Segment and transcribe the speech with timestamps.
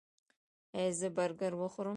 [0.77, 1.89] ایا زه برګر وخورم؟